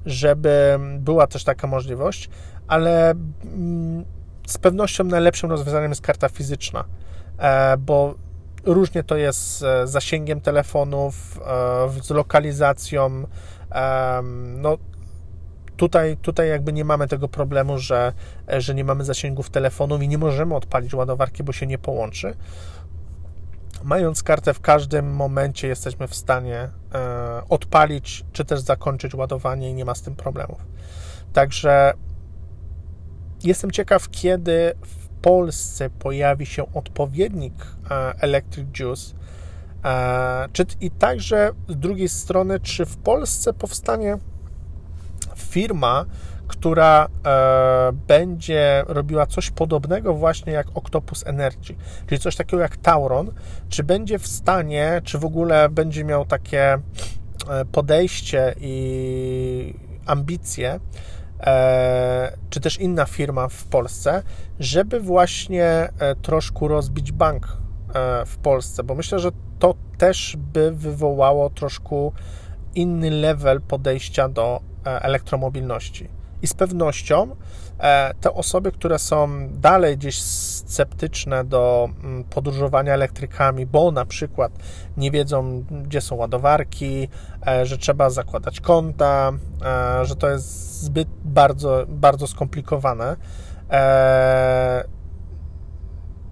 żeby 0.05 0.79
była 0.99 1.27
też 1.27 1.43
taka 1.43 1.67
możliwość, 1.67 2.29
ale 2.67 3.11
mm, 3.11 4.05
z 4.47 4.57
pewnością 4.57 5.03
najlepszym 5.03 5.49
rozwiązaniem 5.49 5.91
jest 5.91 6.01
karta 6.01 6.29
fizyczna, 6.29 6.83
e, 7.37 7.77
bo 7.77 8.15
różnie 8.63 9.03
to 9.03 9.15
jest 9.15 9.59
z 9.59 9.89
zasięgiem 9.89 10.41
telefonów, 10.41 11.39
e, 11.97 12.03
z 12.03 12.09
lokalizacją. 12.09 13.23
No, 14.33 14.77
tutaj, 15.77 16.17
tutaj 16.17 16.50
jakby 16.50 16.74
nie 16.74 16.86
mamy 16.86 17.08
tego 17.08 17.27
problemu, 17.27 17.77
że, 17.77 18.13
że 18.48 18.75
nie 18.75 18.84
mamy 18.84 19.03
zasięgów 19.03 19.50
telefonów 19.50 20.01
i 20.01 20.08
nie 20.08 20.17
możemy 20.17 20.55
odpalić 20.55 20.94
ładowarki, 20.94 21.44
bo 21.44 21.51
się 21.51 21.67
nie 21.67 21.77
połączy. 21.77 22.36
Mając 23.84 24.24
kartę 24.24 24.53
w 24.53 24.60
każdym 24.60 25.12
momencie 25.15 25.67
jesteśmy 25.67 26.08
w 26.08 26.15
stanie 26.15 26.70
e, 26.94 27.41
odpalić, 27.50 28.25
czy 28.32 28.46
też 28.46 28.60
zakończyć 28.60 29.15
ładowanie 29.15 29.70
i 29.70 29.74
nie 29.74 29.86
ma 29.86 29.96
z 29.96 30.01
tym 30.01 30.15
problemów. 30.15 30.58
Także 31.34 31.94
jestem 33.44 33.72
ciekaw, 33.72 34.10
kiedy 34.10 34.74
w 34.82 35.08
Polsce 35.08 35.89
pojawi 35.89 36.46
się 36.46 36.74
odpowiednik 36.74 37.53
e, 37.91 38.13
Electric 38.20 38.79
Juice. 38.79 39.15
E, 39.86 40.50
czy, 40.53 40.65
I 40.82 40.91
także 40.91 41.51
z 41.67 41.75
drugiej 41.75 42.10
strony, 42.10 42.60
czy 42.60 42.86
w 42.86 42.98
Polsce 42.98 43.53
powstanie 43.53 44.17
firma, 45.37 46.05
która 46.47 47.07
e, 47.25 47.91
będzie 48.07 48.83
robiła 48.87 49.25
coś 49.25 49.51
podobnego 49.51 50.13
właśnie 50.13 50.53
jak 50.53 50.67
Octopus 50.73 51.27
Energy, 51.27 51.75
czyli 52.07 52.21
coś 52.21 52.35
takiego 52.35 52.63
jak 52.63 52.77
Tauron, 52.77 53.31
czy 53.69 53.83
będzie 53.83 54.19
w 54.19 54.27
stanie, 54.27 55.01
czy 55.03 55.17
w 55.17 55.25
ogóle 55.25 55.69
będzie 55.69 56.03
miał 56.03 56.25
takie 56.25 56.73
e, 56.73 56.79
podejście 57.71 58.55
i 58.59 59.73
ambicje, 60.05 60.79
e, 61.39 62.37
czy 62.49 62.59
też 62.59 62.79
inna 62.79 63.05
firma 63.05 63.47
w 63.47 63.63
Polsce, 63.63 64.23
żeby 64.59 64.99
właśnie 64.99 65.65
e, 65.65 66.15
troszkę 66.21 66.67
rozbić 66.67 67.11
bank 67.11 67.47
e, 67.47 68.25
w 68.25 68.37
Polsce, 68.37 68.83
bo 68.83 68.95
myślę, 68.95 69.19
że 69.19 69.31
to 69.59 69.75
też 69.97 70.37
by 70.37 70.71
wywołało 70.71 71.49
troszkę 71.49 72.11
inny 72.75 73.11
level 73.11 73.61
podejścia 73.61 74.29
do 74.29 74.61
elektromobilności. 74.85 76.09
I 76.41 76.47
z 76.47 76.53
pewnością 76.53 77.35
e, 77.79 78.13
te 78.21 78.33
osoby, 78.33 78.71
które 78.71 78.99
są 78.99 79.49
dalej 79.49 79.97
gdzieś 79.97 80.21
sceptyczne 80.21 81.43
do 81.43 81.89
mm, 82.03 82.23
podróżowania 82.23 82.93
elektrykami, 82.93 83.65
bo 83.65 83.91
na 83.91 84.05
przykład 84.05 84.51
nie 84.97 85.11
wiedzą, 85.11 85.63
gdzie 85.83 86.01
są 86.01 86.15
ładowarki, 86.15 87.07
e, 87.47 87.65
że 87.65 87.77
trzeba 87.77 88.09
zakładać 88.09 88.59
konta, 88.59 89.31
e, 90.01 90.05
że 90.05 90.15
to 90.15 90.29
jest 90.29 90.81
zbyt 90.81 91.07
bardzo, 91.23 91.85
bardzo 91.87 92.27
skomplikowane. 92.27 93.15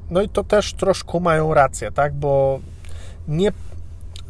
No 0.10 0.22
i 0.22 0.30
to 0.30 0.44
też 0.44 0.74
troszkę 0.74 1.20
mają 1.20 1.54
rację, 1.54 1.92
tak? 1.92 2.14
Bo 2.14 2.60
nie 3.28 3.52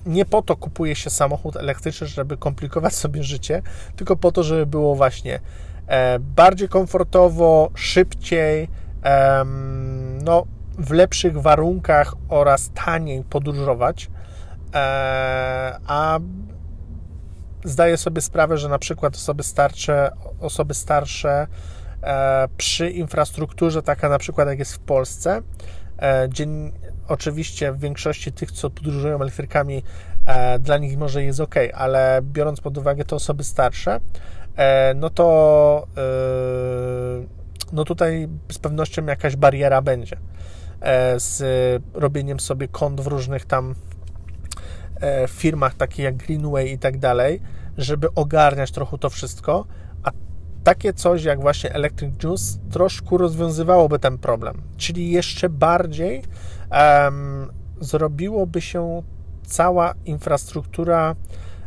nie 0.06 0.26
po 0.26 0.42
to 0.42 0.56
kupuje 0.56 0.96
się 0.96 1.10
samochód 1.10 1.56
elektryczny, 1.56 2.08
żeby 2.08 2.38
komplikować 2.38 2.96
sobie 2.96 3.24
życie, 3.24 3.62
tylko 3.96 4.16
po 4.16 4.32
to, 4.32 4.44
żeby 4.44 4.66
było 4.66 4.96
właśnie 4.96 5.40
e, 5.88 6.20
bardziej 6.20 6.70
komfortowo, 6.70 7.72
szybciej, 7.76 8.68
no, 10.24 10.46
w 10.78 10.92
lepszych 10.92 11.42
warunkach 11.42 12.14
oraz 12.30 12.72
taniej 12.86 13.24
podróżować. 13.24 14.10
E, 14.74 15.80
a 15.88 16.20
zdaję 17.64 17.98
sobie 17.98 18.22
sprawę, 18.22 18.58
że 18.58 18.70
na 18.70 18.80
przykład 18.80 19.16
osoby 19.16 19.44
starsze, 19.44 20.12
osoby 20.40 20.74
starsze 20.74 21.48
e, 22.04 22.48
przy 22.58 22.90
infrastrukturze, 22.90 23.82
taka 23.82 24.10
na 24.10 24.18
przykład 24.18 24.48
jak 24.48 24.60
jest 24.60 24.74
w 24.74 24.80
Polsce, 24.80 25.42
dzień, 26.30 26.72
Oczywiście 27.08 27.72
w 27.72 27.80
większości 27.80 28.32
tych, 28.32 28.52
co 28.52 28.70
podróżują 28.70 29.22
elektrykami, 29.22 29.84
e, 30.26 30.60
dla 30.60 30.78
nich 30.78 30.98
może 30.98 31.24
jest 31.24 31.40
ok, 31.40 31.56
ale 31.74 32.22
biorąc 32.22 32.62
pod 32.62 32.78
uwagę 32.78 33.06
te 33.06 33.16
osoby 33.16 33.44
starsze, 33.44 34.00
e, 34.56 34.94
no 34.94 35.10
to 35.10 35.88
e, 35.98 36.02
no 37.74 37.84
tutaj 37.84 38.28
z 38.52 38.60
pewnością 38.60 39.06
jakaś 39.06 39.36
bariera 39.36 39.82
będzie 39.82 40.18
z 41.18 41.44
robieniem 41.94 42.40
sobie 42.40 42.68
kont 42.68 43.02
w 43.02 43.08
różnych 43.08 43.46
tam 43.46 43.76
firmach, 45.30 45.74
takich 45.76 46.06
jak 46.06 46.16
Greenway 46.16 46.72
i 46.72 46.80
tak 46.80 46.98
dalej, 46.98 47.42
żeby 47.78 48.14
ogarniać 48.16 48.72
trochę 48.72 48.98
to 48.98 49.10
wszystko, 49.10 49.66
takie 50.64 50.94
coś 50.94 51.24
jak 51.24 51.42
właśnie 51.42 51.74
Electric 51.74 52.24
Juice 52.24 52.60
troszkę 52.72 53.18
rozwiązywałoby 53.18 54.00
ten 54.00 54.18
problem, 54.18 54.62
czyli 54.78 55.12
jeszcze 55.12 55.50
bardziej 55.50 56.24
um, 56.72 57.52
zrobiłoby 57.80 58.62
się 58.62 59.04
cała 59.46 59.94
infrastruktura 60.06 61.16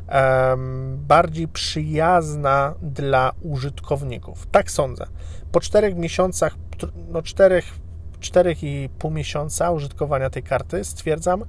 um, 0.08 0.98
bardziej 1.08 1.48
przyjazna 1.48 2.74
dla 2.82 3.32
użytkowników. 3.42 4.46
Tak 4.46 4.70
sądzę. 4.70 5.06
Po 5.52 5.60
czterech 5.60 5.96
miesiącach, 5.96 6.54
no 7.08 7.22
czterech, 7.22 7.64
czterech 8.20 8.62
i 8.62 8.88
pół 8.98 9.10
miesiąca 9.10 9.70
użytkowania 9.70 10.30
tej 10.30 10.42
karty 10.42 10.84
stwierdzam, 10.84 11.44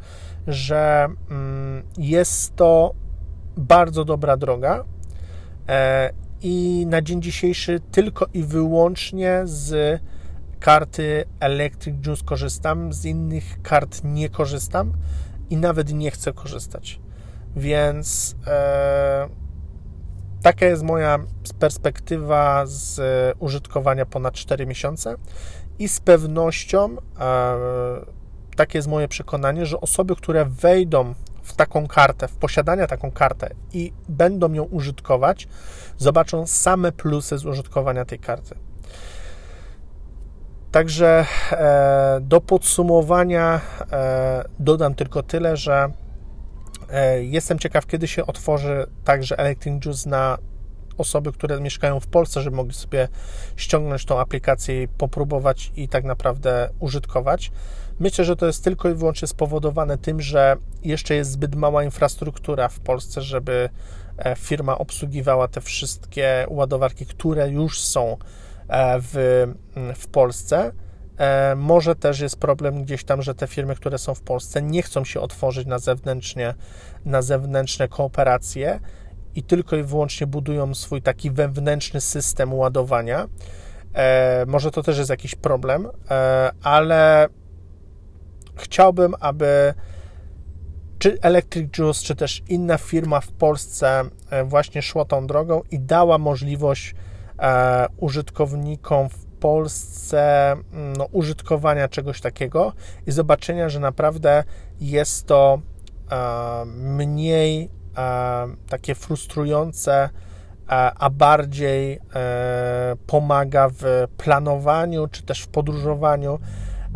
że 0.48 1.08
um, 1.30 1.84
jest 1.98 2.56
to 2.56 2.94
bardzo 3.58 4.06
dobra 4.06 4.38
droga 4.38 4.84
e, 5.70 6.10
i 6.42 6.86
na 6.90 7.02
dzień 7.02 7.22
dzisiejszy 7.22 7.80
tylko 7.92 8.26
i 8.34 8.44
wyłącznie 8.44 9.42
z 9.46 10.02
karty 10.60 11.26
Electric 11.40 12.06
Juice 12.08 12.26
korzystam, 12.26 12.94
z 12.94 13.06
innych 13.06 13.62
kart 13.62 14.02
nie 14.04 14.30
korzystam 14.30 14.94
i 15.50 15.58
nawet 15.58 15.94
nie 15.94 16.12
chcę 16.12 16.34
korzystać. 16.34 17.00
Więc 17.56 18.36
e, 18.48 19.30
taka 20.42 20.66
jest 20.66 20.84
moja 20.84 21.20
perspektywa 21.60 22.66
z 22.66 23.00
użytkowania 23.40 24.06
ponad 24.06 24.34
4 24.34 24.66
miesiące 24.66 25.16
i 25.80 25.88
z 25.90 26.00
pewnością 26.00 26.98
e, 27.20 27.56
takie 28.56 28.78
jest 28.78 28.88
moje 28.88 29.08
przekonanie, 29.08 29.66
że 29.66 29.82
osoby, 29.82 30.16
które 30.16 30.46
wejdą 30.46 31.14
w 31.48 31.54
taką 31.54 31.88
kartę, 31.88 32.28
w 32.28 32.36
posiadania 32.36 32.88
taką 32.88 33.12
kartę 33.12 33.50
i 33.74 33.94
będą 34.10 34.54
ją 34.54 34.64
użytkować, 34.64 35.48
zobaczą 35.98 36.48
same 36.48 36.92
plusy 36.92 37.38
z 37.38 37.46
użytkowania 37.46 38.06
tej 38.06 38.20
karty. 38.20 38.56
Także 40.72 41.26
e, 41.52 42.20
do 42.22 42.42
podsumowania 42.42 43.62
e, 43.92 44.44
dodam 44.60 44.96
tylko 44.96 45.24
tyle, 45.24 45.58
że 45.58 45.92
e, 46.90 47.24
jestem 47.24 47.60
ciekaw, 47.60 47.86
kiedy 47.86 48.08
się 48.08 48.26
otworzy 48.26 48.86
także 49.04 49.40
Electric 49.40 49.86
Juice 49.86 50.10
na 50.10 50.38
osoby, 50.98 51.32
które 51.32 51.62
mieszkają 51.62 52.00
w 52.00 52.08
Polsce, 52.08 52.42
żeby 52.42 52.56
mogli 52.56 52.74
sobie 52.74 53.08
ściągnąć 53.56 54.06
tą 54.06 54.20
aplikację 54.20 54.88
popróbować 54.88 55.72
i 55.76 55.88
tak 55.88 56.04
naprawdę 56.04 56.70
użytkować. 56.80 57.52
Myślę, 58.00 58.26
że 58.26 58.36
to 58.36 58.46
jest 58.46 58.64
tylko 58.64 58.90
i 58.90 58.94
wyłącznie 58.94 59.28
spowodowane 59.28 59.98
tym, 59.98 60.22
że 60.22 60.58
jeszcze 60.84 61.16
jest 61.16 61.32
zbyt 61.32 61.56
mała 61.56 61.84
infrastruktura 61.84 62.68
w 62.68 62.80
Polsce, 62.80 63.22
żeby 63.22 63.70
firma 64.38 64.78
obsługiwała 64.78 65.48
te 65.48 65.62
wszystkie 65.62 66.46
ładowarki, 66.50 67.06
które 67.06 67.50
już 67.50 67.82
są 67.82 68.18
E, 68.68 69.00
w, 69.02 69.46
w 69.96 70.08
Polsce. 70.08 70.72
E, 71.18 71.56
może 71.56 71.96
też 71.96 72.20
jest 72.20 72.40
problem 72.40 72.84
gdzieś 72.84 73.04
tam, 73.04 73.22
że 73.22 73.36
te 73.36 73.48
firmy, 73.48 73.76
które 73.76 73.98
są 73.98 74.16
w 74.16 74.22
Polsce, 74.22 74.62
nie 74.62 74.82
chcą 74.82 75.06
się 75.06 75.20
otworzyć 75.20 75.68
na 75.68 75.80
zewnętrznie, 75.80 76.54
na 77.06 77.22
zewnętrzne 77.22 77.88
kooperacje 77.88 78.80
i 79.36 79.44
tylko 79.44 79.76
i 79.76 79.84
wyłącznie 79.84 80.28
budują 80.28 80.76
swój 80.76 81.02
taki 81.02 81.32
wewnętrzny 81.32 82.02
system 82.02 82.54
ładowania. 82.54 83.28
E, 83.94 84.46
może 84.48 84.72
to 84.72 84.84
też 84.84 84.98
jest 84.98 85.10
jakiś 85.10 85.36
problem, 85.36 85.88
ale 86.64 87.28
chciałbym, 88.58 89.14
aby 89.20 89.74
czy 91.00 91.18
Electric 91.22 91.78
Juice, 91.78 92.04
czy 92.04 92.16
też 92.16 92.44
inna 92.50 92.78
firma 92.78 93.22
w 93.22 93.32
Polsce 93.32 94.04
właśnie 94.46 94.82
szła 94.82 95.06
tą 95.06 95.28
drogą 95.28 95.62
i 95.72 95.80
dała 95.80 96.18
możliwość 96.18 96.96
E, 97.40 97.88
użytkownikom 97.98 99.10
w 99.10 99.26
Polsce 99.26 100.56
no, 100.98 101.06
użytkowania 101.12 101.88
czegoś 101.88 102.22
takiego 102.22 102.74
i 103.08 103.12
zobaczenia, 103.12 103.70
że 103.70 103.80
naprawdę 103.80 104.44
jest 104.80 105.28
to 105.28 105.62
e, 106.12 106.66
mniej 106.66 107.70
e, 107.98 108.48
takie 108.70 108.96
frustrujące, 108.96 110.10
a 111.00 111.10
bardziej 111.10 112.00
pomaga 113.08 113.70
w 113.70 114.08
planowaniu 114.18 115.08
czy 115.08 115.24
też 115.24 115.42
w 115.42 115.48
podróżowaniu 115.48 116.40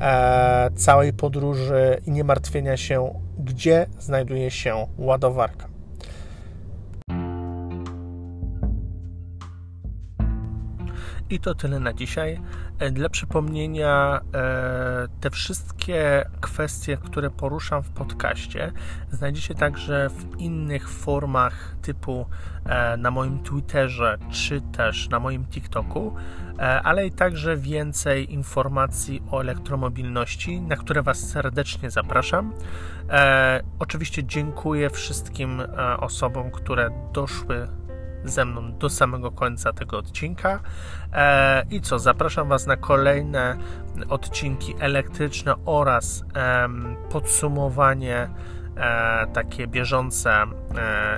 E, 0.01 0.69
całej 0.75 1.13
podróży 1.13 2.01
i 2.05 2.11
nie 2.11 2.23
martwienia 2.23 2.77
się, 2.77 3.21
gdzie 3.37 3.85
znajduje 3.99 4.51
się 4.51 4.87
ładowarka. 4.97 5.67
I 11.29 11.39
to 11.39 11.55
tyle 11.55 11.79
na 11.79 11.93
dzisiaj. 11.93 12.39
E, 12.81 12.91
dla 12.91 13.09
przypomnienia, 13.09 14.21
e, 14.33 15.07
te 15.19 15.29
wszystkie 15.29 16.25
kwestie, 16.41 16.97
które 16.97 17.29
poruszam 17.29 17.83
w 17.83 17.89
podcaście, 17.89 18.71
znajdziecie 19.11 19.55
także 19.55 20.09
w 20.09 20.39
innych 20.39 20.89
formach 20.89 21.75
typu 21.81 22.25
e, 22.65 22.97
na 22.97 23.11
moim 23.11 23.43
Twitterze 23.43 24.17
czy 24.31 24.61
też 24.61 25.09
na 25.09 25.19
moim 25.19 25.45
TikToku, 25.45 26.15
ale 26.83 27.07
i 27.07 27.11
także 27.11 27.57
więcej 27.57 28.33
informacji 28.33 29.23
o 29.31 29.41
elektromobilności, 29.41 30.61
na 30.61 30.75
które 30.75 31.01
Was 31.01 31.19
serdecznie 31.19 31.91
zapraszam. 31.91 32.53
Oczywiście 33.79 34.23
dziękuję 34.23 34.89
wszystkim 34.89 35.61
osobom, 35.99 36.51
które 36.51 36.89
doszły 37.13 37.67
ze 38.25 38.45
mną 38.45 38.73
do 38.73 38.89
samego 38.89 39.31
końca 39.31 39.73
tego 39.73 39.97
odcinka. 39.97 40.59
E, 41.13 41.65
I 41.69 41.81
co, 41.81 41.99
zapraszam 41.99 42.49
Was 42.49 42.67
na 42.67 42.77
kolejne 42.77 43.57
odcinki 44.09 44.75
elektryczne 44.79 45.55
oraz 45.65 46.23
podsumowanie 47.09 48.29
e, 48.77 49.27
takie 49.33 49.67
bieżące 49.67 50.31
e, 50.31 50.45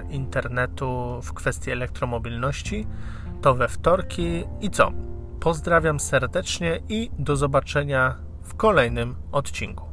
internetu 0.09 1.19
w 1.23 1.33
kwestii 1.33 1.71
elektromobilności. 1.71 2.87
To 3.41 3.55
we 3.55 3.67
wtorki. 3.67 4.43
I 4.61 4.69
co? 4.69 4.91
Pozdrawiam 5.39 5.99
serdecznie 5.99 6.79
i 6.89 7.11
do 7.19 7.35
zobaczenia 7.35 8.15
w 8.43 8.55
kolejnym 8.55 9.15
odcinku. 9.31 9.92